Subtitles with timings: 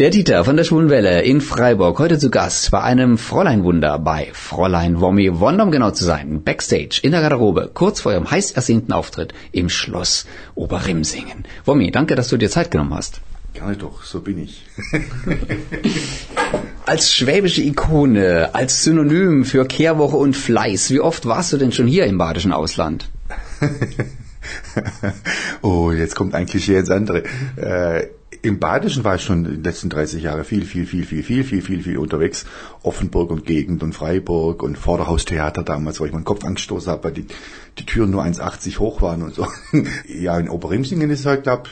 [0.00, 5.02] Der Dieter von der Schwulenwelle in Freiburg, heute zu Gast bei einem Fräuleinwunder bei Fräulein
[5.02, 8.94] Wommi Wonder, um genau zu sein, Backstage in der Garderobe, kurz vor ihrem heiß ersehnten
[8.94, 10.24] Auftritt im Schloss
[10.54, 11.44] Oberrimsingen.
[11.66, 13.20] Wommi, danke, dass du dir Zeit genommen hast.
[13.52, 14.64] Gerne doch, so bin ich.
[16.86, 21.86] als schwäbische Ikone, als Synonym für Kehrwoche und Fleiß, wie oft warst du denn schon
[21.86, 23.10] hier im badischen Ausland?
[25.60, 27.24] oh, jetzt kommt ein Klischee ins andere.
[27.56, 28.06] Äh,
[28.42, 31.44] im Badischen war ich schon in den letzten 30 Jahren viel, viel, viel, viel, viel,
[31.44, 32.46] viel, viel, viel unterwegs.
[32.82, 37.12] Offenburg und Gegend und Freiburg und Vorderhaustheater damals, wo ich meinen Kopf angestoßen habe, weil
[37.12, 37.26] die,
[37.78, 39.46] die Türen nur 1,80 hoch waren und so.
[40.08, 41.64] ja, in Oberimsingen ist es halt, glaube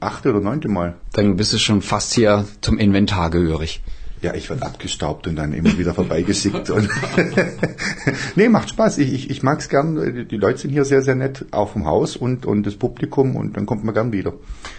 [0.00, 0.96] achte oder neunte Mal.
[1.12, 3.82] Dann bist du schon fast hier zum Inventar gehörig.
[4.26, 6.68] Ja, ich werde abgestaubt und dann immer wieder vorbeigesickt.
[6.70, 6.88] Und
[8.34, 8.98] nee, macht Spaß.
[8.98, 10.26] Ich, ich, ich mag es gern.
[10.28, 13.56] Die Leute sind hier sehr, sehr nett, auch vom Haus und, und das Publikum und
[13.56, 14.32] dann kommt man gern wieder.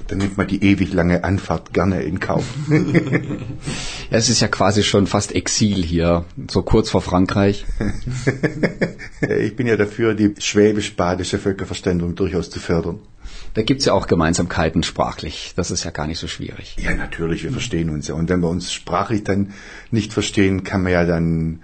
[0.10, 2.44] Dann nimmt man die ewig lange Anfahrt gerne in Kauf.
[2.70, 7.66] ja, es ist ja quasi schon fast Exil hier, so kurz vor Frankreich.
[9.22, 13.00] ich bin ja dafür, die schwäbisch-badische Völkerverständigung durchaus zu fördern.
[13.58, 15.54] Da gibt's ja auch Gemeinsamkeiten sprachlich.
[15.56, 16.76] Das ist ja gar nicht so schwierig.
[16.80, 18.14] Ja, natürlich, wir verstehen uns ja.
[18.14, 19.52] Und wenn wir uns sprachlich dann
[19.90, 21.62] nicht verstehen, kann man ja dann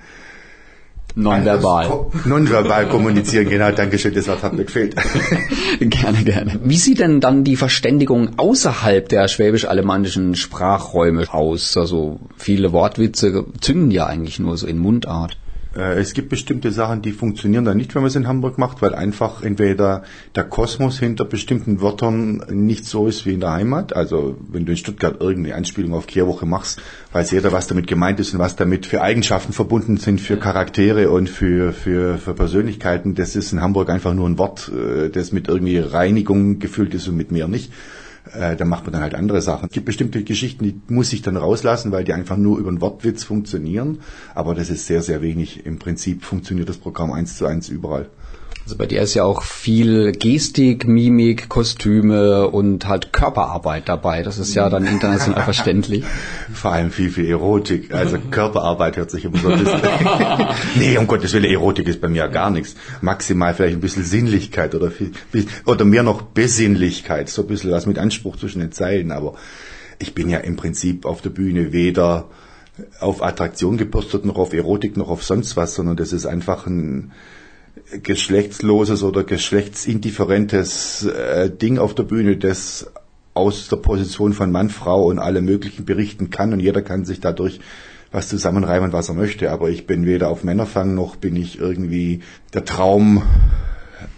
[1.13, 2.08] Nonverbal.
[2.25, 4.95] Nonverbal kommunizieren, genau, Dankeschön, das hat mir gefehlt.
[5.80, 6.59] gerne, gerne.
[6.63, 11.78] Wie sieht denn dann die Verständigung außerhalb der schwäbisch-alemannischen Sprachräume aus?
[11.78, 15.38] Also viele Wortwitze zünden ja eigentlich nur so in Mundart.
[15.75, 18.81] Äh, es gibt bestimmte Sachen, die funktionieren dann nicht, wenn man es in Hamburg macht,
[18.81, 20.03] weil einfach entweder
[20.35, 23.95] der Kosmos hinter bestimmten Wörtern nicht so ist wie in der Heimat.
[23.95, 28.19] Also wenn du in Stuttgart irgendeine Anspielung auf Kehrwoche machst, weiß jeder, was damit gemeint
[28.19, 33.16] ist und was damit für Eigenschaften verbunden sind, für Charaktere und für, für, für Persönlichkeiten.
[33.16, 37.07] Das ist in Hamburg einfach nur ein Wort, äh, das mit irgendwie Reinigung gefüllt ist
[37.07, 37.71] und mit mehr nicht
[38.31, 39.67] äh, da macht man dann halt andere Sachen.
[39.67, 42.81] Es gibt bestimmte Geschichten, die muss ich dann rauslassen, weil die einfach nur über einen
[42.81, 43.99] Wortwitz funktionieren.
[44.33, 45.66] Aber das ist sehr, sehr wenig.
[45.66, 48.09] Im Prinzip funktioniert das Programm eins zu eins überall.
[48.66, 54.24] Also bei dir ist ja auch viel Gestik, Mimik, Kostüme und halt Körperarbeit dabei.
[54.24, 56.06] Das ist ja dann international verständlich.
[56.53, 57.94] Vor allem viel, viel Erotik.
[57.94, 59.81] Also Körperarbeit hört sich immer so ein bisschen...
[60.75, 62.75] nee, um Gottes Willen, Erotik ist bei mir gar nichts.
[63.01, 65.12] Maximal vielleicht ein bisschen Sinnlichkeit oder viel,
[65.66, 67.28] oder mehr noch Besinnlichkeit.
[67.28, 69.12] So ein bisschen was mit Anspruch zwischen den Zeilen.
[69.12, 69.34] Aber
[70.00, 72.30] ich bin ja im Prinzip auf der Bühne weder
[73.01, 77.12] auf Attraktion gebürstet, noch auf Erotik, noch auf sonst was, sondern das ist einfach ein
[78.01, 82.91] geschlechtsloses oder geschlechtsindifferentes äh, Ding auf der Bühne, das
[83.34, 87.19] aus der Position von Mann, Frau und alle möglichen berichten kann und jeder kann sich
[87.19, 87.59] dadurch
[88.12, 89.51] was zusammenreimen, was er möchte.
[89.51, 92.22] Aber ich bin weder auf Männerfang noch bin ich irgendwie
[92.53, 93.23] der Traum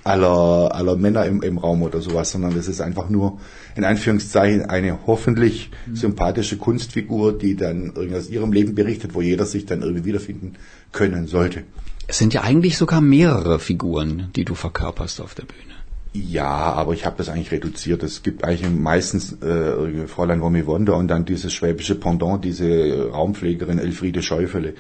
[0.04, 3.40] aller, aller Männer im, im Raum oder sowas, sondern es ist einfach nur
[3.76, 9.46] in Anführungszeichen eine hoffentlich sympathische Kunstfigur, die dann irgendwie aus ihrem Leben berichtet, wo jeder
[9.46, 10.56] sich dann irgendwie wiederfinden
[10.92, 11.64] können sollte.
[12.08, 15.76] Es sind ja eigentlich sogar mehrere Figuren, die du verkörperst auf der Bühne.
[16.14, 18.02] Ja, aber ich habe das eigentlich reduziert.
[18.02, 23.80] Es gibt eigentlich meistens äh, Fräulein Romy Wonder und dann dieses schwäbische Pendant, diese Raumpflegerin
[23.80, 24.76] Elfriede Schäufele.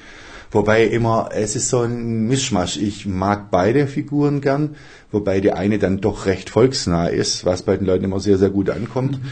[0.52, 2.78] Wobei immer, es ist so ein Mischmasch.
[2.78, 4.76] Ich mag beide Figuren gern,
[5.12, 8.52] wobei die eine dann doch recht volksnah ist, was bei den Leuten immer sehr, sehr
[8.52, 9.22] gut ankommt.
[9.22, 9.30] Mhm.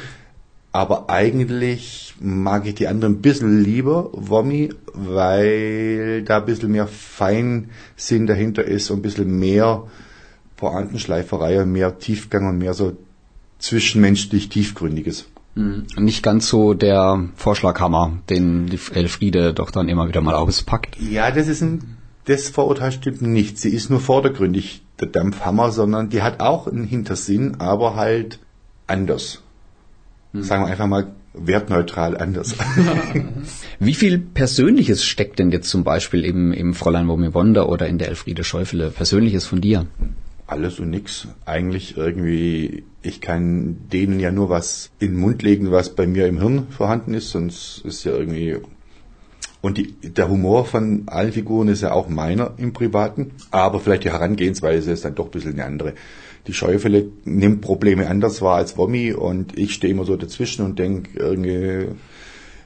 [0.74, 6.88] Aber eigentlich mag ich die anderen ein bisschen lieber, Wommi, weil da ein bisschen mehr
[6.88, 9.84] Feinsinn dahinter ist und ein bisschen mehr
[10.58, 12.98] Pointenschleiferei und mehr Tiefgang und mehr so
[13.60, 15.26] zwischenmenschlich tiefgründiges.
[15.54, 15.86] Mhm.
[15.98, 20.98] Nicht ganz so der Vorschlaghammer, den Elfriede doch dann immer wieder mal auspackt.
[21.00, 23.60] Ja, das ist ein, das Vorurteil stimmt nicht.
[23.60, 28.40] Sie ist nur vordergründig der Dampfhammer, sondern die hat auch einen Hintersinn, aber halt
[28.88, 29.43] anders.
[30.34, 30.44] Hm.
[30.44, 32.56] Sagen wir einfach mal wertneutral anders.
[33.80, 38.10] Wie viel Persönliches steckt denn jetzt zum Beispiel im, im Fräulein Wonder oder in der
[38.10, 39.88] Elfriede Schäufele Persönliches von dir?
[40.46, 41.28] Alles und nix.
[41.46, 46.28] Eigentlich irgendwie, ich kann denen ja nur was in den Mund legen, was bei mir
[46.28, 48.58] im Hirn vorhanden ist, sonst ist ja irgendwie
[49.64, 54.04] und die, der Humor von allen Figuren ist ja auch meiner im Privaten, aber vielleicht
[54.04, 55.94] die Herangehensweise ist dann doch ein bisschen eine andere
[56.48, 60.78] die Schäufele nimmt Probleme anders wahr als Wommi und ich stehe immer so dazwischen und
[60.78, 61.88] denke irgendwie,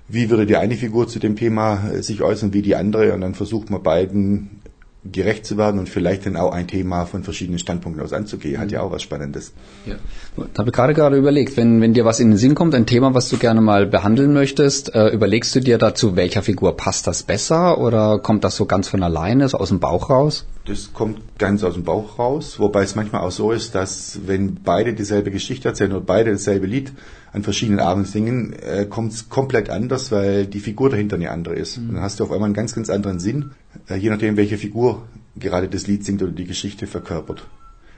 [0.08, 3.14] wie würde die eine Figur zu dem Thema sich äußern wie die andere?
[3.14, 4.62] Und dann versucht man beiden
[5.12, 8.72] gerecht zu werden und vielleicht dann auch ein Thema von verschiedenen Standpunkten aus anzugehen, hat
[8.72, 9.54] ja auch was Spannendes.
[9.86, 9.96] Ja.
[10.36, 12.86] Da habe ich gerade gerade überlegt, wenn, wenn dir was in den Sinn kommt, ein
[12.86, 17.08] Thema, was du gerne mal behandeln möchtest, äh, überlegst du dir dazu, welcher Figur passt
[17.08, 20.46] das besser oder kommt das so ganz von alleine, so aus dem Bauch raus?
[20.66, 24.56] Das kommt ganz aus dem Bauch raus, wobei es manchmal auch so ist, dass wenn
[24.64, 26.92] beide dieselbe Geschichte erzählen oder beide dasselbe Lied
[27.38, 31.56] an verschiedenen Abenden singen, äh, kommt es komplett anders, weil die Figur dahinter eine andere
[31.56, 31.78] ist.
[31.78, 31.94] Mhm.
[31.94, 33.52] Dann hast du auf einmal einen ganz, ganz anderen Sinn,
[33.90, 37.48] äh, je nachdem, welche Figur gerade das Lied singt oder die Geschichte verkörpert.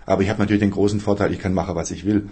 [0.06, 2.30] Aber ich habe natürlich den großen Vorteil, ich kann machen, was ich will.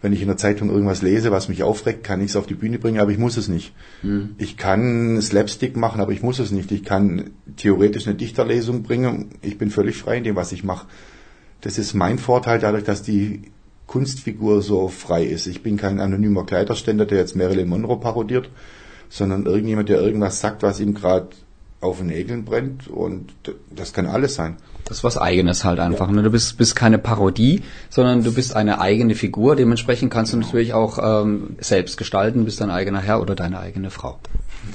[0.00, 2.54] Wenn ich in der Zeitung irgendwas lese, was mich aufregt, kann ich es auf die
[2.54, 3.72] Bühne bringen, aber ich muss es nicht.
[4.02, 4.34] Mhm.
[4.36, 6.70] Ich kann Slapstick machen, aber ich muss es nicht.
[6.72, 9.30] Ich kann theoretisch eine Dichterlesung bringen.
[9.40, 10.86] Ich bin völlig frei in dem, was ich mache.
[11.62, 13.42] Das ist mein Vorteil dadurch, dass die
[13.86, 15.46] Kunstfigur so frei ist.
[15.46, 18.50] Ich bin kein anonymer Kleiderständer, der jetzt Marilyn Monroe parodiert,
[19.08, 21.28] sondern irgendjemand, der irgendwas sagt, was ihm gerade
[21.80, 23.32] auf den Nägeln brennt und
[23.74, 24.56] das kann alles sein.
[24.84, 26.08] Das ist was Eigenes halt einfach.
[26.08, 26.14] Ja.
[26.14, 26.22] Ne?
[26.22, 29.56] Du bist, bist keine Parodie, sondern du bist eine eigene Figur.
[29.56, 33.90] Dementsprechend kannst du natürlich auch ähm, selbst gestalten, bist dein eigener Herr oder deine eigene
[33.90, 34.18] Frau.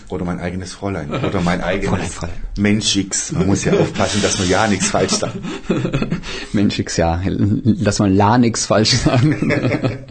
[0.09, 1.11] Oder mein eigenes Fräulein.
[1.11, 2.35] Oder mein eigenes Fräulein, Fräulein.
[2.57, 3.31] Menschix.
[3.31, 5.37] Man muss ja aufpassen, dass man ja nichts falsch sagt.
[6.53, 7.21] Menschix, ja.
[7.23, 9.99] Lass mal la nichts falsch sagen.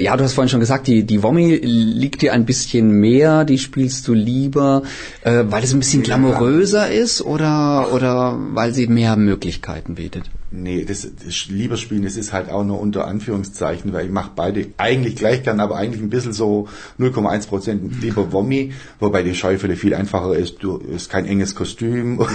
[0.00, 3.58] ja, du hast vorhin schon gesagt, die, die Wommi liegt dir ein bisschen mehr, die
[3.58, 4.82] spielst du lieber,
[5.22, 10.30] äh, weil es ein bisschen glamouröser ist oder, oder weil sie mehr Möglichkeiten bietet?
[10.52, 14.32] Nee, das, das lieber spielen, das ist halt auch nur unter Anführungszeichen, weil ich mache
[14.34, 16.66] beide eigentlich gleich gern, aber eigentlich ein bisschen so
[16.98, 20.60] 0,1 Prozent lieber Wommi, wobei die Scheufele viel einfacher ist.
[20.60, 22.18] Du ist kein enges Kostüm.
[22.18, 22.30] und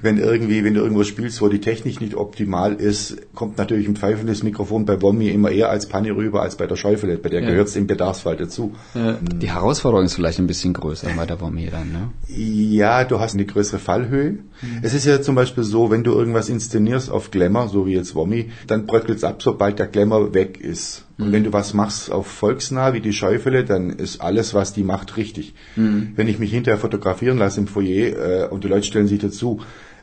[0.00, 3.96] wenn irgendwie, wenn du irgendwo spielst, wo die Technik nicht optimal ist, kommt natürlich ein
[3.96, 7.18] pfeifendes Mikrofon bei Wommi immer eher als Panne rüber als bei der Scheufele.
[7.18, 7.50] Bei der ja.
[7.50, 8.72] gehört es im Bedarfsfall dazu.
[8.94, 9.18] Ja.
[9.20, 12.10] Die Herausforderung ist vielleicht ein bisschen größer bei der Wommi dann, ne?
[12.28, 14.30] Ja, du hast eine größere Fallhöhe.
[14.30, 14.80] Mhm.
[14.82, 18.14] Es ist ja zum Beispiel so, wenn du irgendwas inszenierst auf Glamour, so wie jetzt
[18.14, 21.04] Wommi, dann bröckelt es ab, sobald der Glamour weg ist.
[21.18, 21.32] Und mhm.
[21.32, 25.16] wenn du was machst auf volksnah, wie die Schäufele, dann ist alles, was die macht,
[25.16, 25.54] richtig.
[25.76, 26.12] Mhm.
[26.16, 29.60] Wenn ich mich hinterher fotografieren lasse im Foyer äh, und die Leute stellen sich dazu,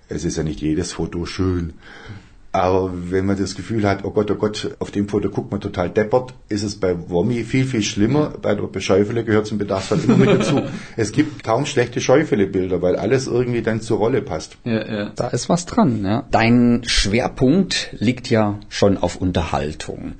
[0.09, 1.73] es ist ja nicht jedes Foto schön.
[2.53, 5.59] Aber wenn man das Gefühl hat, oh Gott, oh Gott, auf dem Foto guckt man
[5.59, 8.31] total deppert, ist es bei Womi viel, viel schlimmer.
[8.39, 10.61] Bei der Schäufele gehört zum Bedarfsfall immer mit dazu.
[10.95, 14.57] es gibt kaum schlechte Schäufele-Bilder, weil alles irgendwie dann zur Rolle passt.
[14.65, 15.11] Ja, ja.
[15.15, 16.27] Da ist was dran, ja.
[16.29, 20.13] Dein Schwerpunkt liegt ja schon auf Unterhaltung.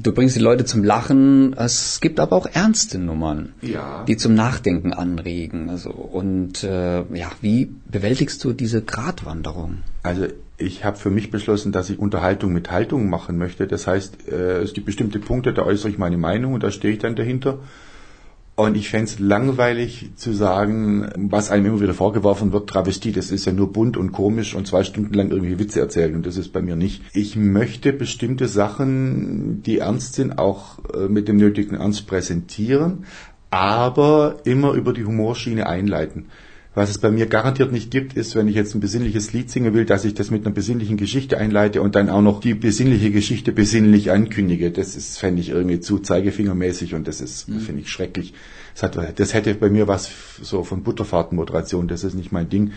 [0.00, 1.52] Du bringst die Leute zum Lachen.
[1.54, 4.04] Es gibt aber auch ernste Nummern, ja.
[4.04, 5.68] die zum Nachdenken anregen.
[5.68, 9.78] Also und äh, ja, wie bewältigst du diese Gratwanderung?
[10.02, 10.26] Also
[10.62, 13.66] ich habe für mich beschlossen, dass ich Unterhaltung mit Haltung machen möchte.
[13.66, 16.94] Das heißt, äh, es gibt bestimmte Punkte, da äußere ich meine Meinung und da stehe
[16.94, 17.58] ich dann dahinter.
[18.54, 23.30] Und ich fände es langweilig zu sagen, was einem immer wieder vorgeworfen wird, Travestie, das
[23.30, 26.36] ist ja nur bunt und komisch und zwei Stunden lang irgendwie Witze erzählen und das
[26.36, 27.02] ist bei mir nicht.
[27.14, 33.06] Ich möchte bestimmte Sachen, die ernst sind, auch äh, mit dem nötigen Ernst präsentieren,
[33.48, 36.26] aber immer über die Humorschiene einleiten.
[36.74, 39.74] Was es bei mir garantiert nicht gibt, ist, wenn ich jetzt ein besinnliches Lied singen
[39.74, 43.10] will, dass ich das mit einer besinnlichen Geschichte einleite und dann auch noch die besinnliche
[43.10, 44.70] Geschichte besinnlich ankündige.
[44.70, 47.60] Das ist, fände ich irgendwie zu zeigefingermäßig und das ist, mhm.
[47.60, 48.32] finde ich schrecklich.
[48.72, 50.10] Das, hat, das hätte bei mir was
[50.40, 52.72] so von Butterfahrtenmoderation, das ist nicht mein Ding.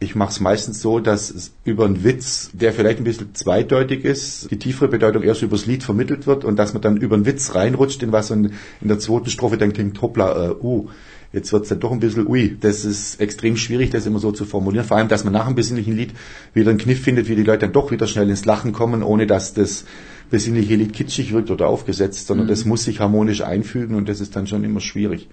[0.00, 4.04] Ich mache es meistens so, dass es über einen Witz, der vielleicht ein bisschen zweideutig
[4.04, 7.26] ist, die tiefere Bedeutung erst übers Lied vermittelt wird und dass man dann über einen
[7.26, 10.88] Witz reinrutscht in was und in der zweiten Strophe dann klingt, hoppla, äh, uh,
[11.34, 14.44] Jetzt wird's dann doch ein bisschen, ui, das ist extrem schwierig, das immer so zu
[14.44, 14.86] formulieren.
[14.86, 16.12] Vor allem, dass man nach einem besinnlichen Lied
[16.52, 19.26] wieder einen Kniff findet, wie die Leute dann doch wieder schnell ins Lachen kommen, ohne
[19.26, 19.84] dass das
[20.30, 22.50] besinnliche Lied kitschig wirkt oder aufgesetzt, sondern mhm.
[22.50, 25.28] das muss sich harmonisch einfügen und das ist dann schon immer schwierig.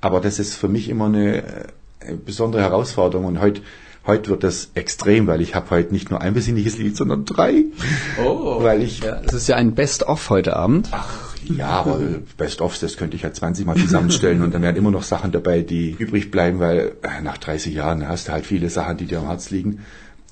[0.00, 1.42] Aber das ist für mich immer eine,
[2.00, 3.62] eine besondere Herausforderung und heute
[4.04, 7.66] Heute wird das extrem, weil ich habe heute nicht nur ein besinnliches Lied, sondern drei.
[8.20, 8.98] Oh, weil ich.
[8.98, 10.88] Ja, es ist ja ein Best-of heute Abend.
[10.90, 12.00] Ach, ja, aber
[12.36, 15.62] Best-ofs, das könnte ich ja 20 Mal zusammenstellen und dann wären immer noch Sachen dabei,
[15.62, 19.20] die übrig bleiben, weil äh, nach 30 Jahren hast du halt viele Sachen, die dir
[19.20, 19.80] am Herz liegen.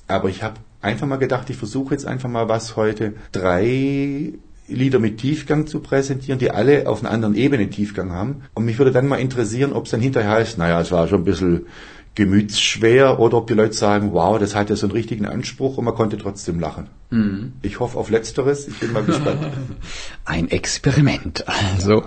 [0.07, 3.13] Aber ich habe einfach mal gedacht, ich versuche jetzt einfach mal was heute.
[3.31, 4.33] Drei
[4.67, 8.43] Lieder mit Tiefgang zu präsentieren, die alle auf einer anderen Ebene Tiefgang haben.
[8.53, 11.21] Und mich würde dann mal interessieren, ob es dann hinterher heißt, naja, es war schon
[11.21, 11.65] ein bisschen
[12.15, 15.85] gemütsschwer oder ob die Leute sagen, wow, das hat ja so einen richtigen Anspruch und
[15.85, 16.87] man konnte trotzdem lachen.
[17.09, 17.53] Mhm.
[17.61, 19.47] Ich hoffe auf Letzteres, ich bin mal gespannt.
[20.25, 22.03] Ein Experiment, also.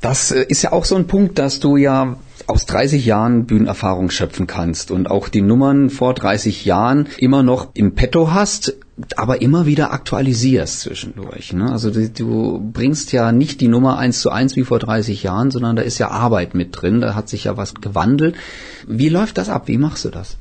[0.00, 4.10] Das äh, ist ja auch so ein Punkt, dass du ja aus 30 Jahren Bühnenerfahrung
[4.10, 8.76] schöpfen kannst und auch die Nummern vor 30 Jahren immer noch im Petto hast,
[9.16, 11.52] aber immer wieder aktualisierst zwischendurch.
[11.52, 11.70] Ne?
[11.70, 15.50] Also du, du bringst ja nicht die Nummer eins zu eins wie vor 30 Jahren,
[15.50, 18.36] sondern da ist ja Arbeit mit drin, da hat sich ja was gewandelt.
[18.86, 19.68] Wie läuft das ab?
[19.68, 20.38] Wie machst du das?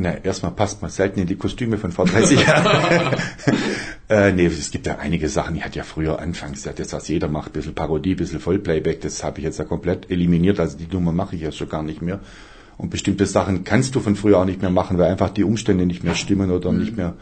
[0.00, 3.16] Na, erstmal passt man selten in die Kostüme von vor 30 Jahren.
[4.08, 7.26] äh, nee, es gibt ja einige Sachen, die hat ja früher anfangs, das was jeder
[7.26, 11.10] macht, bisschen Parodie, bisschen Vollplayback, das habe ich jetzt ja komplett eliminiert, also die Nummer
[11.10, 12.20] mache ich ja schon gar nicht mehr.
[12.78, 15.84] Und bestimmte Sachen kannst du von früher auch nicht mehr machen, weil einfach die Umstände
[15.84, 16.78] nicht mehr stimmen oder mhm.
[16.78, 17.14] nicht mehr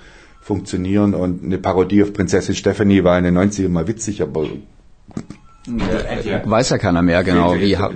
[0.42, 4.46] funktionieren und eine Parodie auf Prinzessin Stephanie war in den 90ern mal witzig, aber
[5.66, 7.90] Weiß ja keiner mehr genau, wie ja.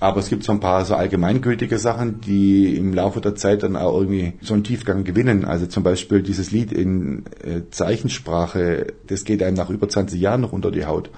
[0.00, 3.76] Aber es gibt so ein paar so allgemeingültige Sachen, die im Laufe der Zeit dann
[3.76, 5.44] auch irgendwie so einen Tiefgang gewinnen.
[5.44, 10.40] Also zum Beispiel dieses Lied in äh, Zeichensprache, das geht einem nach über 20 Jahren
[10.40, 11.10] noch unter die Haut.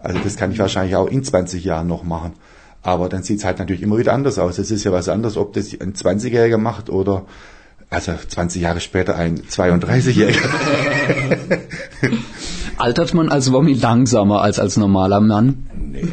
[0.00, 2.32] Also das kann ich wahrscheinlich auch in 20 Jahren noch machen.
[2.82, 4.58] Aber dann sieht es halt natürlich immer wieder anders aus.
[4.58, 7.26] Es ist ja was anderes, ob das ein 20-Jähriger macht oder
[7.90, 10.48] also 20 Jahre später ein 32-Jähriger.
[12.76, 15.66] Altert man als Wommi langsamer als als normaler Mann?
[15.92, 16.04] Nee,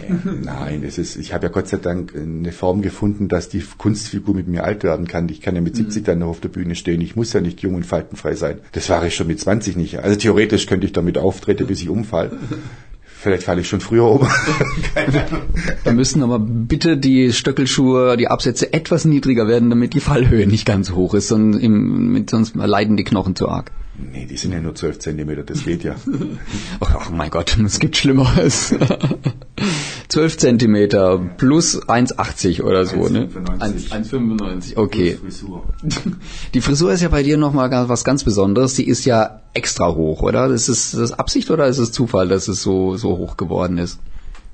[0.43, 4.36] nein, es ist, ich habe ja Gott sei Dank eine Form gefunden, dass die Kunstfigur
[4.36, 5.29] mit mir alt werden kann.
[5.29, 7.00] Ich kann ja mit 70 dann noch auf der Bühne stehen.
[7.00, 8.59] Ich muss ja nicht jung und faltenfrei sein.
[8.74, 10.00] Das war ich schon mit 20 nicht.
[10.00, 12.31] Also theoretisch könnte ich damit auftreten, bis ich umfall.
[13.19, 14.27] Vielleicht falle ich schon früher um.
[15.83, 20.67] da müssen aber bitte die Stöckelschuhe, die Absätze etwas niedriger werden, damit die Fallhöhe nicht
[20.67, 23.71] ganz hoch ist, sondern im, sonst leiden die Knochen zu arg.
[23.97, 25.95] Nee, die sind ja nur 12 Zentimeter, das geht ja.
[26.79, 28.75] oh, oh mein Gott, es gibt Schlimmeres.
[30.09, 33.27] 12 Zentimeter plus 1,80 oder so, 1, ne?
[33.59, 35.17] 1,95, okay.
[35.21, 35.63] Frisur.
[36.53, 38.73] Die Frisur ist ja bei dir nochmal was ganz Besonderes.
[38.75, 40.47] Die ist ja extra hoch, oder?
[40.47, 43.99] Ist es das Absicht oder ist es Zufall, dass es so, so hoch geworden ist?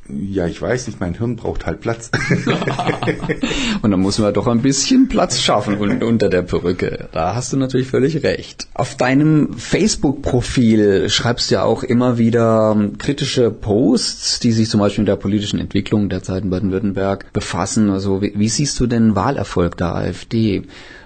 [0.09, 2.11] Ja, ich weiß nicht, mein Hirn braucht halt Platz.
[3.81, 7.07] und dann muss man doch ein bisschen Platz schaffen unter der Perücke.
[7.13, 8.67] Da hast du natürlich völlig recht.
[8.73, 14.81] Auf deinem Facebook-Profil schreibst du ja auch immer wieder ähm, kritische Posts, die sich zum
[14.81, 17.89] Beispiel mit der politischen Entwicklung der Zeit in Baden-Württemberg befassen.
[17.89, 20.57] Also wie, wie siehst du den Wahlerfolg der AfD?
[20.57, 20.63] Äh,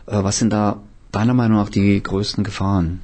[0.07, 3.01] was sind da deiner Meinung nach die größten Gefahren?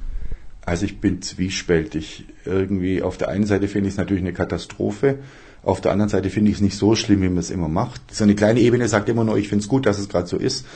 [0.66, 2.24] Also ich bin zwiespältig.
[2.44, 5.18] Irgendwie auf der einen Seite finde ich es natürlich eine Katastrophe
[5.64, 8.14] auf der anderen Seite finde ich es nicht so schlimm, wie man es immer macht.
[8.14, 10.36] So eine kleine Ebene sagt immer nur, ich finde es gut, dass es gerade so
[10.36, 10.66] ist,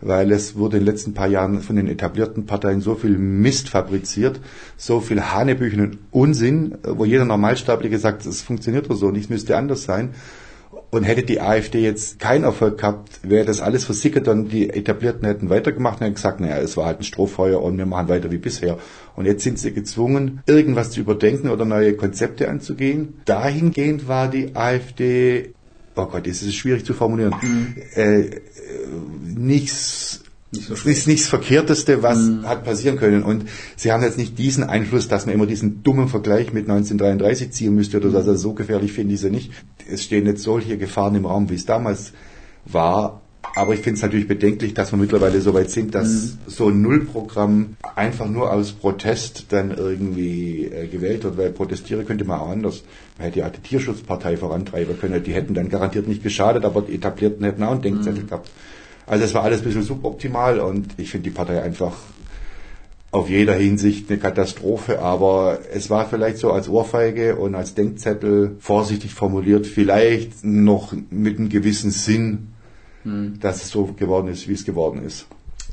[0.00, 3.68] weil es wurde in den letzten paar Jahren von den etablierten Parteien so viel Mist
[3.68, 4.40] fabriziert,
[4.76, 9.28] so viel Hanebüchen und Unsinn, wo jeder Normalsterbliche sagt, es funktioniert doch so und es
[9.28, 10.10] müsste anders sein.
[10.90, 15.26] Und hätte die AfD jetzt keinen Erfolg gehabt, wäre das alles versickert und die Etablierten
[15.26, 18.30] hätten weitergemacht und hätten gesagt, naja, es war halt ein Strohfeuer und wir machen weiter
[18.30, 18.78] wie bisher.
[19.16, 23.20] Und jetzt sind sie gezwungen, irgendwas zu überdenken oder neue Konzepte anzugehen.
[23.24, 25.54] Dahingehend war die AfD,
[25.96, 27.74] oh Gott, es ist schwierig zu formulieren, mhm.
[27.94, 28.30] äh,
[29.36, 32.46] nichts nicht so ist nichts Verkehrteste, was mhm.
[32.46, 33.22] hat passieren können.
[33.22, 37.50] Und sie haben jetzt nicht diesen Einfluss, dass man immer diesen dummen Vergleich mit 1933
[37.50, 38.18] ziehen müsste oder so.
[38.18, 39.50] Also so gefährlich finde ich sie nicht.
[39.90, 42.12] Es stehen jetzt solche Gefahren im Raum, wie es damals
[42.64, 43.20] war.
[43.54, 46.38] Aber ich finde es natürlich bedenklich, dass wir mittlerweile so weit sind, dass mhm.
[46.46, 52.24] so ein Nullprogramm einfach nur aus Protest dann irgendwie äh, gewählt wird, weil protestieren könnte
[52.24, 52.82] man auch anders.
[53.16, 56.94] Man hätte ja die Tierschutzpartei vorantreiben können, die hätten dann garantiert nicht geschadet, aber die
[56.96, 58.26] Etablierten hätten auch einen Denkzettel mhm.
[58.26, 58.50] gehabt.
[59.06, 61.96] Also es war alles ein bisschen suboptimal und ich finde die Partei einfach
[63.16, 68.56] auf jeder Hinsicht eine Katastrophe, aber es war vielleicht so als Ohrfeige und als Denkzettel
[68.58, 72.48] vorsichtig formuliert, vielleicht noch mit einem gewissen Sinn,
[73.04, 73.40] hm.
[73.40, 75.26] dass es so geworden ist, wie es geworden ist.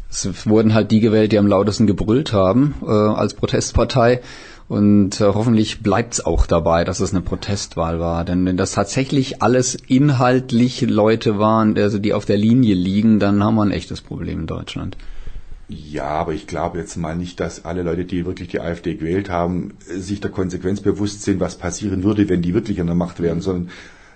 [0.09, 4.21] Es wurden halt die gewählt, die am lautesten gebrüllt haben äh, als Protestpartei.
[4.69, 8.23] Und äh, hoffentlich bleibt es auch dabei, dass es eine Protestwahl war.
[8.23, 13.43] Denn wenn das tatsächlich alles inhaltlich Leute waren, also die auf der Linie liegen, dann
[13.43, 14.95] haben wir ein echtes Problem in Deutschland.
[15.73, 19.29] Ja, aber ich glaube jetzt mal nicht, dass alle Leute, die wirklich die AfD gewählt
[19.29, 23.21] haben, sich der Konsequenz bewusst sind, was passieren würde, wenn die wirklich an der Macht
[23.21, 23.69] wären, sondern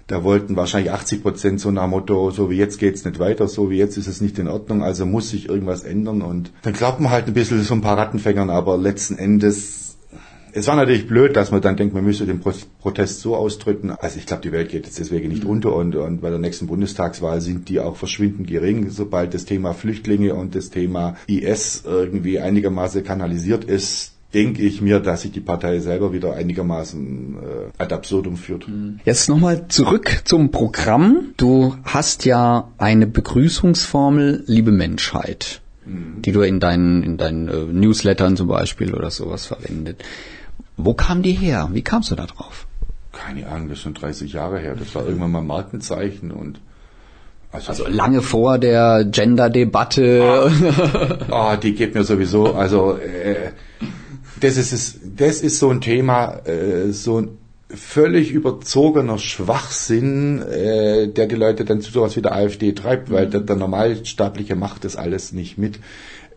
[0.07, 3.69] da wollten wahrscheinlich 80 Prozent so nach Motto, so wie jetzt geht's nicht weiter, so
[3.69, 6.21] wie jetzt ist es nicht in Ordnung, also muss sich irgendwas ändern.
[6.21, 9.86] Und dann glaubt man halt ein bisschen so ein paar Rattenfängern, aber letzten Endes
[10.57, 13.91] es war natürlich blöd, dass man dann denkt, man müsste den Protest so ausdrücken.
[13.91, 15.51] Also ich glaube, die Welt geht jetzt deswegen nicht mhm.
[15.51, 19.73] unter und, und bei der nächsten Bundestagswahl sind die auch verschwindend gering, sobald das Thema
[19.73, 25.39] Flüchtlinge und das Thema IS irgendwie einigermaßen kanalisiert ist denke ich mir, dass sich die
[25.39, 28.67] Partei selber wieder einigermaßen äh, ad absurdum führt.
[28.67, 28.99] Mhm.
[29.05, 31.33] Jetzt nochmal zurück zum Programm.
[31.37, 36.21] Du hast ja eine Begrüßungsformel, liebe Menschheit, mhm.
[36.23, 40.03] die du in deinen, in deinen äh, Newslettern zum Beispiel oder sowas verwendet.
[40.77, 41.69] Wo kam die her?
[41.73, 42.67] Wie kamst du da drauf?
[43.11, 44.75] Keine Ahnung, das ist schon 30 Jahre her.
[44.75, 46.59] Das war irgendwann mal Markenzeichen und
[47.51, 50.51] also, also lange vor der Gender-Debatte.
[51.31, 52.53] Ah, oh, die geht mir sowieso.
[52.53, 53.51] Also äh,
[54.39, 57.37] das ist das ist so ein Thema, äh, so ein
[57.69, 63.27] völlig überzogener Schwachsinn, äh, der die Leute dann zu sowas wie der AfD treibt, weil
[63.27, 65.79] der, der normalstaatliche macht das alles nicht mit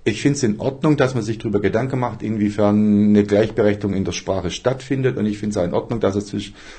[0.05, 4.05] ich finde es in Ordnung, dass man sich darüber Gedanken macht, inwiefern eine Gleichberechtigung in
[4.05, 5.19] der Sprache stattfindet.
[5.19, 6.35] Und ich finde es auch in Ordnung, dass es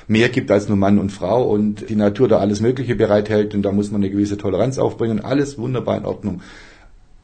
[0.08, 3.62] mehr gibt als nur Mann und Frau und die Natur da alles Mögliche bereithält und
[3.62, 5.20] da muss man eine gewisse Toleranz aufbringen.
[5.20, 6.40] Alles wunderbar in Ordnung.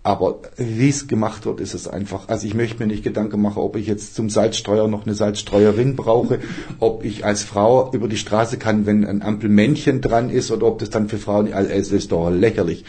[0.05, 2.29] Aber wie es gemacht wird, ist es einfach.
[2.29, 5.97] Also ich möchte mir nicht Gedanken machen, ob ich jetzt zum Salzstreuer noch eine Salzstreuerin
[5.97, 6.39] brauche,
[6.79, 10.79] ob ich als Frau über die Straße kann, wenn ein Ampelmännchen dran ist, oder ob
[10.79, 12.85] das dann für Frauen, also es ist doch lächerlich.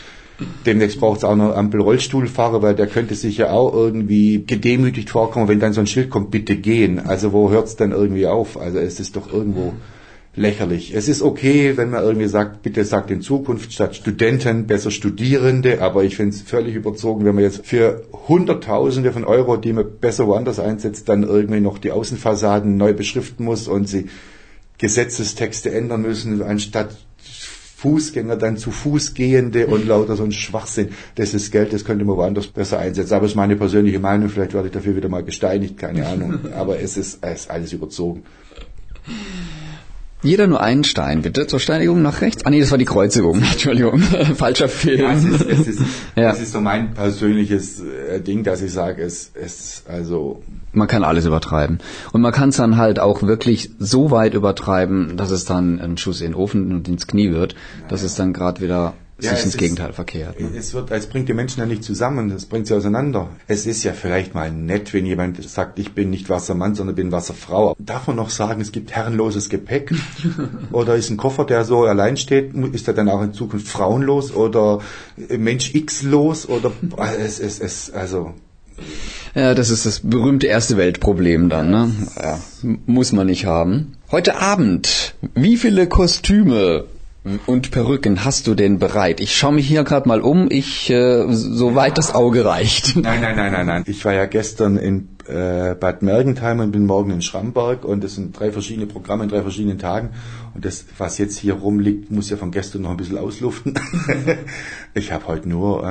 [0.66, 5.48] Demnächst braucht es auch noch Ampelrollstuhlfahrer, weil der könnte sich ja auch irgendwie gedemütigt vorkommen,
[5.48, 7.00] wenn dann so ein Schild kommt, bitte gehen.
[7.00, 8.60] Also wo hört es dann irgendwie auf?
[8.60, 9.74] Also es ist doch irgendwo
[10.36, 10.96] lächerlich.
[10.96, 15.82] Es ist okay, wenn man irgendwie sagt, bitte sagt in Zukunft statt Studenten besser Studierende,
[15.82, 19.86] aber ich finde es völlig überzogen, wenn man jetzt für Hunderttausende von Euro, die man
[20.00, 24.08] besser woanders einsetzt, dann irgendwie noch die Außenfassaden neu beschriften muss und sie
[24.78, 26.96] Gesetzestexte ändern müssen, anstatt
[27.80, 30.90] Fußgänger dann zu Fußgehende und lauter so ein Schwachsinn.
[31.16, 33.14] Das ist Geld, das könnte man woanders besser einsetzen.
[33.14, 36.40] Aber es ist meine persönliche Meinung, vielleicht werde ich dafür wieder mal gesteinigt, keine Ahnung.
[36.54, 38.24] Aber es ist, es ist alles überzogen.
[40.22, 41.48] Jeder nur einen Stein, bitte.
[41.48, 42.46] Zur Steinigung nach rechts.
[42.46, 43.42] Ah nee, das war die Kreuzigung.
[43.52, 44.00] Entschuldigung.
[44.36, 45.00] Falscher Film.
[45.02, 45.82] Ja, es, ist, es, ist,
[46.16, 46.32] ja.
[46.32, 51.04] es ist so mein persönliches äh, Ding, dass ich sage, es, es also man kann
[51.04, 51.80] alles übertreiben.
[52.12, 55.98] Und man kann es dann halt auch wirklich so weit übertreiben, dass es dann ein
[55.98, 57.56] Schuss in den Ofen und ins Knie wird,
[57.88, 60.40] dass es dann gerade wieder ja, sich ins Gegenteil verkehrt.
[60.40, 60.50] Ne?
[60.58, 63.30] Es wird, es bringt die Menschen ja nicht zusammen, es bringt sie auseinander.
[63.48, 67.12] Es ist ja vielleicht mal nett, wenn jemand sagt, ich bin nicht Wassermann, sondern bin
[67.12, 67.76] Wasserfrau.
[67.80, 69.94] Darf man noch sagen, es gibt herrenloses Gepäck?
[70.72, 74.34] oder ist ein Koffer, der so allein steht, ist er dann auch in Zukunft frauenlos
[74.34, 74.80] oder
[75.16, 76.48] Mensch X los?
[76.48, 76.72] Oder
[77.20, 78.34] es, es, es, also
[79.36, 81.92] ja, das ist das berühmte erste Weltproblem dann, ne?
[82.18, 82.40] Ja,
[82.86, 83.94] muss man nicht haben.
[84.12, 86.86] Heute Abend, wie viele Kostüme
[87.46, 89.20] und Perücken hast du denn bereit?
[89.20, 92.96] Ich schaue mich hier gerade mal um, ich äh, soweit das Auge reicht.
[92.96, 93.84] Nein, nein, nein, nein, nein.
[93.88, 98.16] Ich war ja gestern in äh, Bad Mergentheim und bin morgen in Schramberg und das
[98.16, 100.12] sind drei verschiedene Programme in drei verschiedenen Tagen
[100.56, 103.74] und das, was jetzt hier rumliegt, muss ja von gestern noch ein bisschen ausluften.
[104.94, 105.84] ich habe heute nur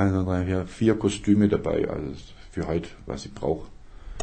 [0.45, 2.11] vier, vier Kostüme dabei, also
[2.51, 3.67] für heute, was ich brauche.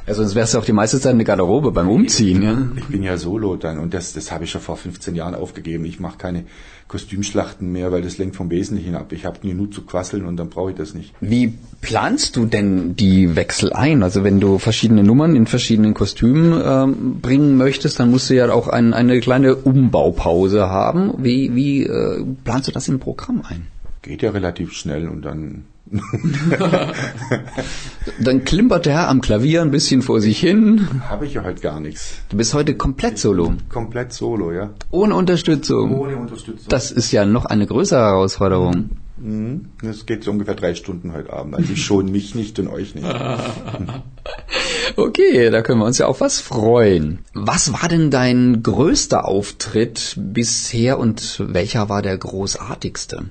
[0.06, 2.68] Also sonst wärst du auch die meiste Zeit in der Garderobe beim Umziehen, ich, ja?
[2.76, 5.84] Ich bin ja solo dann und das, das habe ich schon vor 15 Jahren aufgegeben.
[5.84, 6.44] Ich mache keine
[6.86, 9.10] Kostümschlachten mehr, weil das lenkt vom Wesentlichen ab.
[9.10, 11.12] Ich habe genug zu quasseln und dann brauche ich das nicht.
[11.21, 14.04] Wie planst du denn die Wechsel ein?
[14.04, 18.49] Also wenn du verschiedene Nummern in verschiedenen Kostümen ähm, bringen möchtest, dann musst du ja
[18.52, 21.14] auch ein, eine kleine Umbaupause haben.
[21.19, 23.66] Wie, wie äh, planst du das im Programm ein?
[24.02, 25.64] Geht ja relativ schnell und dann
[28.20, 31.02] Dann klimpert der Herr am Klavier ein bisschen vor sich hin.
[31.08, 32.20] Habe ich ja heute gar nichts.
[32.28, 33.54] Du bist heute komplett solo.
[33.68, 34.70] Komplett solo, ja.
[34.90, 35.96] Ohne Unterstützung.
[35.96, 36.66] Ohne Unterstützung.
[36.68, 38.90] Das ist ja noch eine größere Herausforderung.
[39.18, 39.66] Mhm.
[39.82, 41.54] Es geht so ungefähr drei Stunden heute Abend.
[41.54, 43.06] Also ich schon mich nicht und euch nicht.
[44.96, 47.20] okay, da können wir uns ja auf was freuen.
[47.32, 53.26] Was war denn dein größter Auftritt bisher und welcher war der großartigste?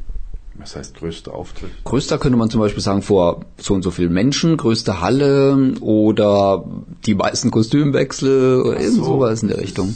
[0.65, 1.69] Was heißt größter Auftritt?
[1.83, 6.65] Größter könnte man zum Beispiel sagen vor so und so vielen Menschen, größte Halle oder
[7.05, 9.93] die meisten Kostümwechsel oder irgend so, sowas in der Richtung.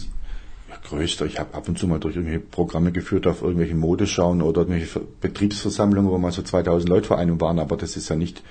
[0.69, 1.25] Ja, größter.
[1.25, 5.01] Ich habe ab und zu mal durch irgendwelche Programme geführt auf irgendwelche Modeschauen oder irgendwelche
[5.21, 8.43] Betriebsversammlungen, wo mal so 2000 Leute vor einem waren, aber das ist ja nicht,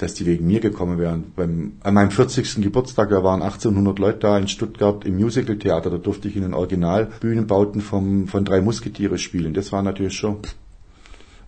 [0.00, 1.32] dass die wegen mir gekommen wären.
[1.36, 2.60] Beim, an meinem 40.
[2.60, 6.54] Geburtstag, da waren 1800 Leute da in Stuttgart im Musical-Theater, da durfte ich in den
[6.54, 9.54] Originalbühnenbauten vom, von drei Musketiere spielen.
[9.54, 10.38] Das war natürlich schon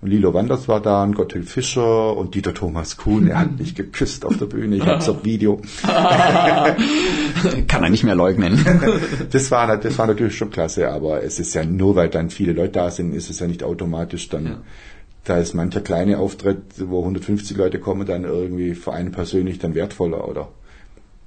[0.05, 3.27] und Lilo Wanders war da und Gotthilf Fischer und Dieter Thomas Kuhn.
[3.27, 4.77] Er hat mich geküsst auf der Bühne.
[4.77, 5.63] Ich hab's auf Video.
[7.69, 8.63] Kann er nicht mehr leugnen.
[9.31, 12.53] das war, das war natürlich schon klasse, aber es ist ja nur, weil dann viele
[12.53, 14.63] Leute da sind, ist es ja nicht automatisch dann, ja.
[15.25, 19.75] da ist mancher kleine Auftritt, wo 150 Leute kommen, dann irgendwie für einen persönlich dann
[19.75, 20.49] wertvoller, oder?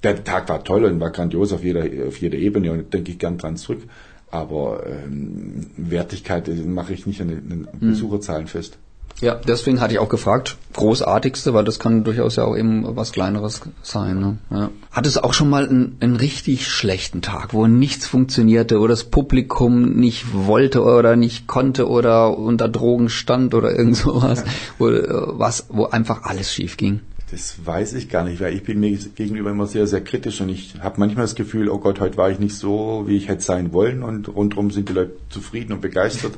[0.04, 3.18] Der Tag war toll und war grandios auf jeder, auf jeder Ebene und denke ich
[3.18, 3.82] gern dran zurück.
[4.30, 7.90] Aber ähm, Wertigkeit mache ich nicht an den hm.
[7.90, 8.78] Besucherzahlen fest.
[9.20, 13.12] Ja, deswegen hatte ich auch gefragt, großartigste, weil das kann durchaus ja auch eben was
[13.12, 14.20] Kleineres sein.
[14.20, 14.38] Ne?
[14.52, 14.70] Ja.
[14.92, 19.06] Hattest du auch schon mal einen, einen richtig schlechten Tag, wo nichts funktionierte, wo das
[19.06, 24.44] Publikum nicht wollte oder nicht konnte oder unter Drogen stand oder irgend sowas,
[24.78, 27.02] wo, äh, was, wo einfach alles schief ging?
[27.30, 30.48] Das weiß ich gar nicht, weil ich bin mir gegenüber immer sehr, sehr kritisch und
[30.48, 33.44] ich habe manchmal das Gefühl, oh Gott, heute war ich nicht so, wie ich hätte
[33.44, 36.38] sein wollen und rundherum sind die Leute zufrieden und begeistert.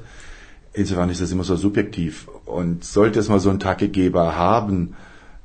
[0.73, 2.27] Insofern ist das immer so subjektiv.
[2.45, 4.95] Und sollte es mal so einen Tagegeber haben,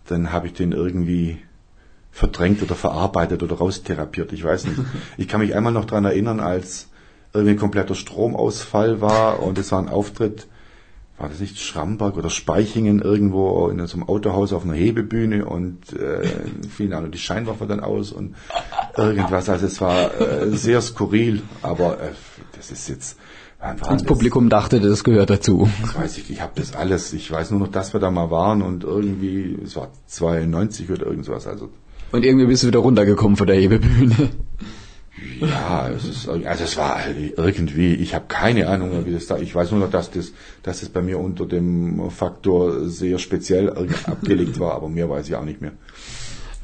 [0.07, 1.38] dann habe ich den irgendwie
[2.11, 4.33] verdrängt oder verarbeitet oder raustherapiert.
[4.33, 4.78] Ich weiß nicht.
[5.18, 6.88] Ich kann mich einmal noch dran erinnern, als
[7.35, 10.46] irgendwie ein kompletter Stromausfall war und es war ein Auftritt
[11.16, 15.92] war das nicht Schramberg oder Speichingen irgendwo in so einem Autohaus auf einer Hebebühne und
[15.92, 16.29] äh,
[16.68, 18.35] fielen auch die Scheinwerfer dann aus und
[18.96, 19.48] irgendwas.
[19.48, 22.11] Also es war äh, sehr skurril, aber äh,
[22.57, 23.16] das ist jetzt,
[23.64, 24.03] Einfach alles.
[24.03, 25.70] Publikum dachte, das gehört dazu.
[25.81, 27.14] Das weiß ich, ich habe das alles.
[27.14, 31.07] Ich weiß nur noch, dass wir da mal waren und irgendwie, es war 92 oder
[31.07, 31.46] irgendwas.
[31.46, 31.70] Also
[32.12, 34.31] Und irgendwie bist du wieder runtergekommen von der Hebebühne.
[35.40, 37.01] Ja, es ist, also es war
[37.37, 39.38] irgendwie, ich habe keine Ahnung, wie das da.
[39.38, 43.70] Ich weiß nur noch, dass das, dass es bei mir unter dem Faktor sehr speziell
[44.07, 45.73] abgelegt war, aber mehr weiß ich auch nicht mehr.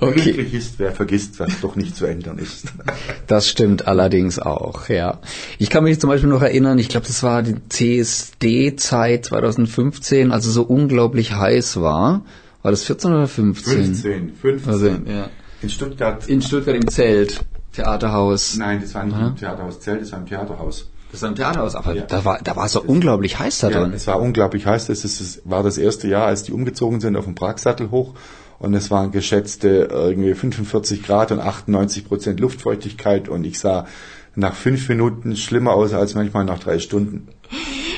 [0.00, 0.32] Okay.
[0.32, 2.68] Glücklich ist, wer vergisst, was doch nicht zu ändern ist.
[3.26, 5.20] Das stimmt allerdings auch, ja.
[5.58, 10.46] Ich kann mich zum Beispiel noch erinnern, ich glaube, das war die CSD-Zeit 2015, als
[10.46, 12.24] es so unglaublich heiß war.
[12.62, 13.84] War das 14 oder 15?
[13.84, 14.72] 15, 15.
[14.72, 15.30] Also, ja.
[15.62, 16.26] In Stuttgart.
[16.26, 17.40] In Stuttgart im Zelt,
[17.72, 18.56] Theaterhaus.
[18.56, 20.88] Nein, das war nicht im Theaterhaus Zelt, das war im Theaterhaus.
[21.12, 22.02] Das war im Theaterhaus, aber Ja.
[22.04, 23.92] da war da war es so unglaublich heiß da Ja, drin.
[23.92, 24.86] es war unglaublich heiß.
[24.86, 28.14] Das ist, es war das erste Jahr, als die umgezogen sind auf den Pragsattel hoch.
[28.58, 33.28] Und es waren geschätzte irgendwie 45 Grad und 98 Prozent Luftfeuchtigkeit.
[33.28, 33.86] Und ich sah
[34.36, 37.28] nach fünf Minuten schlimmer aus als manchmal nach drei Stunden.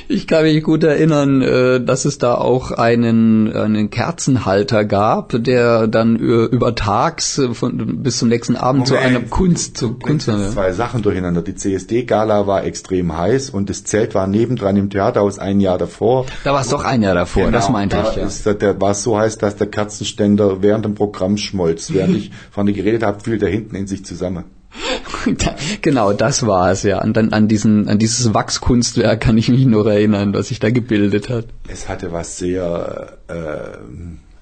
[0.09, 5.87] Ich kann mich gut erinnern, äh, dass es da auch einen, einen Kerzenhalter gab, der
[5.87, 10.53] dann über tags äh, von, bis zum nächsten Abend zu einer Kunst, zu Kunst Das
[10.53, 11.43] zwei Sachen durcheinander.
[11.43, 16.27] Die CSD-Gala war extrem heiß und das Zelt war nebendran im Theaterhaus ein Jahr davor.
[16.45, 18.27] Da war es doch ein Jahr davor, das Genau, meinte da ich, ja.
[18.27, 21.93] Ist, der- war so heiß, dass der Kerzenständer während dem Programm schmolz.
[21.93, 24.45] Während ich vorne geredet habe, fiel der hinten in sich zusammen.
[25.83, 27.01] Genau, das war es, ja.
[27.03, 30.71] Und dann an diesen, an dieses Wachskunstwerk kann ich mich noch erinnern, was sich da
[30.71, 31.47] gebildet hat.
[31.69, 33.79] Es hatte was sehr, äh,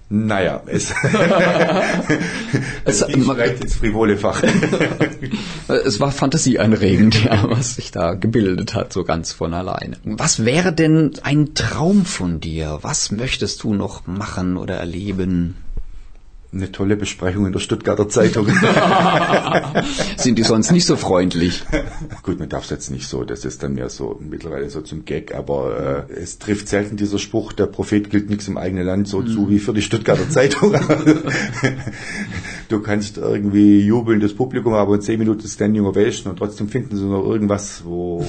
[0.09, 0.93] naja, es,
[2.85, 4.43] Es- ging ins frivole Fach.
[5.69, 9.97] Es war fantasieanregend, ja, was sich da gebildet hat, so ganz von alleine.
[10.05, 12.81] Was wäre denn ein Traum von dir?
[12.83, 15.57] Was möchtest du noch machen oder erleben?
[16.53, 18.49] Eine tolle Besprechung in der Stuttgarter Zeitung.
[20.17, 21.63] Sind die sonst nicht so freundlich?
[22.25, 25.05] Gut, man darf es jetzt nicht so, das ist dann mehr so mittlerweile so zum
[25.05, 29.07] Gag, aber äh, es trifft selten dieser Spruch, der Prophet gilt nichts im eigenen Land
[29.07, 30.75] so zu wie für die Stuttgarter Zeitung.
[32.69, 37.05] du kannst irgendwie jubelndes Publikum haben und zehn Minuten Standing Ovation und trotzdem finden sie
[37.05, 38.27] noch irgendwas, wo...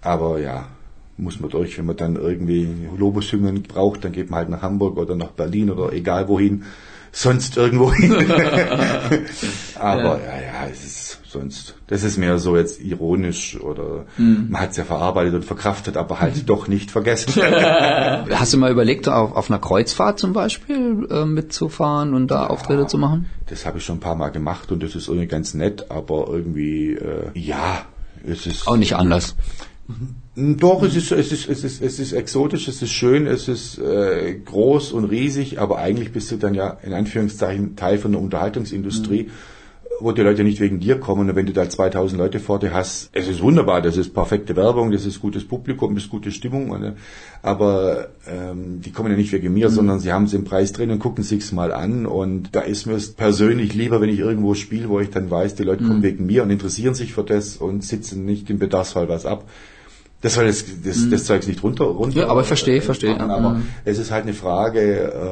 [0.00, 0.68] Aber ja,
[1.18, 1.76] muss man durch.
[1.76, 5.70] Wenn man dann irgendwie Lobeshymnen braucht, dann geht man halt nach Hamburg oder nach Berlin
[5.70, 6.64] oder egal wohin,
[7.12, 8.14] sonst irgendwo hin.
[9.74, 10.40] Aber ja.
[10.40, 14.84] ja, es ist sonst, das ist mehr so jetzt ironisch oder man hat es ja
[14.84, 17.34] verarbeitet und verkraftet, aber halt doch nicht vergessen.
[17.42, 22.86] Hast du mal überlegt, auf, auf einer Kreuzfahrt zum Beispiel äh, mitzufahren und da Auftritte
[22.86, 23.26] zu machen?
[23.46, 26.28] Das habe ich schon ein paar Mal gemacht und das ist irgendwie ganz nett, aber
[26.28, 27.82] irgendwie, äh, ja,
[28.26, 28.66] es ist...
[28.66, 29.36] Auch nicht anders.
[30.36, 33.78] Doch, es ist, es ist, es ist, es ist exotisch, es ist schön, es ist
[33.78, 38.20] äh, groß und riesig, aber eigentlich bist du dann ja in Anführungszeichen Teil von der
[38.20, 39.30] Unterhaltungsindustrie,
[40.00, 41.30] wo die Leute nicht wegen dir kommen.
[41.30, 44.54] Und wenn du da 2000 Leute vor dir hast, es ist wunderbar, das ist perfekte
[44.56, 46.92] Werbung, das ist gutes Publikum, das ist gute Stimmung, und, äh,
[47.42, 50.90] aber ähm, die kommen ja nicht wegen mir, sondern sie haben es im Preis drin
[50.90, 52.04] und gucken sich's mal an.
[52.04, 55.54] Und da ist mir es persönlich lieber, wenn ich irgendwo spiele, wo ich dann weiß,
[55.54, 59.08] die Leute kommen wegen mir und interessieren sich für das und sitzen nicht im Bedarfsfall
[59.08, 59.46] was ab.
[60.20, 62.20] Das soll das, das, das Zeugs nicht runter, runter.
[62.20, 63.20] Ja, aber ich verstehe, äh, verstehe, ja.
[63.28, 63.62] Aber Mhm.
[63.84, 65.30] es ist halt eine Frage, äh,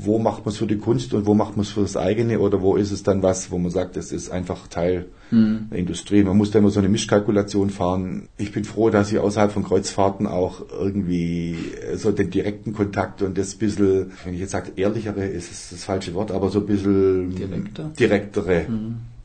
[0.00, 2.38] wo macht man es für die Kunst und wo macht man es für das eigene
[2.40, 5.68] oder wo ist es dann was, wo man sagt, es ist einfach Teil Mhm.
[5.70, 6.22] der Industrie.
[6.24, 8.28] Man muss da immer so eine Mischkalkulation fahren.
[8.38, 11.56] Ich bin froh, dass ich außerhalb von Kreuzfahrten auch irgendwie
[11.92, 15.70] äh, so den direkten Kontakt und das bisschen, wenn ich jetzt sage ehrlichere, ist es
[15.70, 17.84] das falsche Wort, aber so ein bisschen Direkter?
[17.84, 17.92] Mhm.
[17.94, 18.66] direktere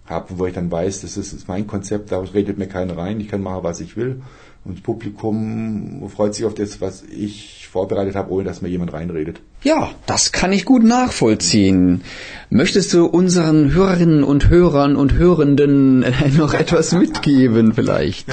[0.06, 2.98] habe, wo ich dann weiß, das ist, das ist mein Konzept, da redet mir keiner
[2.98, 4.22] rein, ich kann machen, was ich will.
[4.66, 8.94] Und das Publikum freut sich auf das, was ich vorbereitet habe, ohne dass mir jemand
[8.94, 9.42] reinredet.
[9.64, 12.02] Ja, das kann ich gut nachvollziehen.
[12.50, 16.06] Möchtest du unseren Hörerinnen und Hörern und Hörenden
[16.38, 18.28] noch etwas mitgeben vielleicht?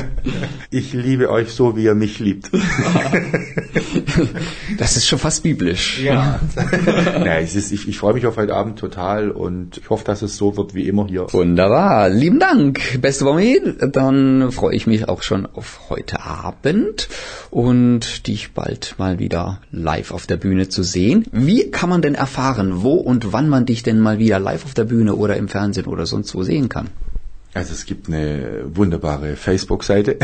[0.70, 2.50] Ich liebe euch so, wie ihr mich liebt.
[4.78, 6.00] Das ist schon fast biblisch.
[6.02, 6.40] Ja.
[7.40, 10.36] Es ist, ich, ich freue mich auf heute Abend total und ich hoffe, dass es
[10.36, 11.32] so wird wie immer hier.
[11.32, 13.60] Wunderbar, lieben Dank, beste Womi.
[13.92, 17.08] Dann freue ich mich auch schon auf heute Abend
[17.50, 21.26] und dich bald mal wieder live auf der Bühne zu sehen.
[21.32, 24.74] Wie kann man denn erfahren, wo und wann man dich denn mal wieder live auf
[24.74, 26.88] der Bühne oder im Fernsehen oder sonst wo sehen kann?
[27.52, 30.18] Also es gibt eine wunderbare Facebook-Seite.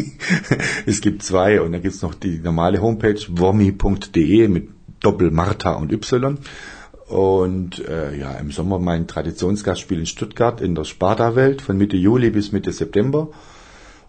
[0.86, 4.68] es gibt zwei und dann gibt's noch die normale Homepage womi.de mit
[5.00, 6.38] Doppel Martha und Y.
[7.08, 12.30] Und äh, ja, im Sommer mein Traditionsgastspiel in Stuttgart in der Sparta-Welt von Mitte Juli
[12.30, 13.28] bis Mitte September.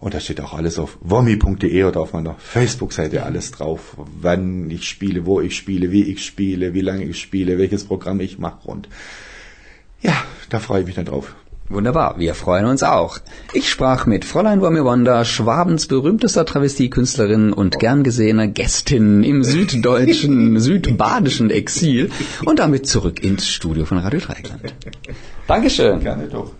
[0.04, 4.86] Und da steht auch alles auf womi.de oder auf meiner Facebook-Seite alles drauf, wann ich
[4.86, 8.68] spiele, wo ich spiele, wie ich spiele, wie lange ich spiele, welches Programm ich mache
[8.68, 8.86] und
[10.02, 10.12] ja,
[10.50, 11.34] da freue ich mich dann drauf.
[11.70, 13.18] Wunderbar, wir freuen uns auch.
[13.54, 20.60] Ich sprach mit Fräulein Wommy Wanda, Schwabens berühmtester Travestiekünstlerin und gern gesehener Gästin im süddeutschen,
[20.60, 22.10] südbadischen Exil
[22.44, 24.74] und damit zurück ins Studio von Radio Dreieckland.
[25.46, 26.00] Dankeschön.
[26.00, 26.52] Gerne doch.